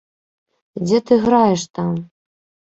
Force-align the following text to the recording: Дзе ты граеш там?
Дзе 0.85 0.97
ты 1.11 1.19
граеш 1.27 1.69
там? 1.81 1.95